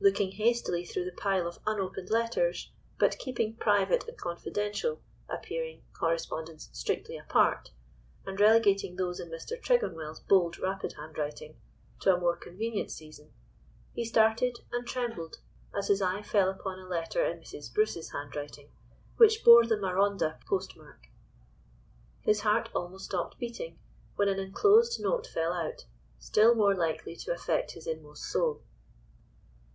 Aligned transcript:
Looking 0.00 0.30
hastily 0.30 0.84
through 0.84 1.06
the 1.06 1.20
pile 1.20 1.46
of 1.48 1.58
unopened 1.66 2.08
letters, 2.08 2.70
but 3.00 3.18
keeping 3.18 3.56
private 3.56 4.06
and 4.06 4.16
confidential 4.16 5.00
appearing 5.28 5.82
correspondence 5.92 6.70
strictly 6.72 7.18
apart, 7.18 7.72
and 8.24 8.38
relegating 8.38 8.94
those 8.94 9.18
in 9.18 9.28
Mr. 9.28 9.60
Tregonwell's 9.60 10.20
bold, 10.20 10.56
rapid 10.60 10.92
handwriting, 10.92 11.56
to 11.98 12.14
a 12.14 12.18
more 12.18 12.36
convenient 12.36 12.92
season, 12.92 13.32
he 13.92 14.04
started, 14.04 14.60
and 14.72 14.86
trembled, 14.86 15.38
as 15.76 15.88
his 15.88 16.00
eye 16.00 16.22
fell 16.22 16.48
upon 16.48 16.78
a 16.78 16.86
letter 16.86 17.24
in 17.26 17.40
Mrs. 17.40 17.74
Bruce's 17.74 18.12
handwriting 18.12 18.68
which 19.16 19.42
bore 19.42 19.66
the 19.66 19.76
Marondah 19.76 20.38
postmark. 20.46 21.08
His 22.22 22.42
heart 22.42 22.68
almost 22.72 23.06
stopped 23.06 23.36
beating, 23.40 23.80
when 24.14 24.28
an 24.28 24.38
enclosed 24.38 25.02
note 25.02 25.26
fell 25.26 25.52
out, 25.52 25.86
still 26.20 26.54
more 26.54 26.74
likely 26.76 27.16
to 27.16 27.32
affect 27.34 27.72
his 27.72 27.88
inmost 27.88 28.22
soul. 28.30 28.62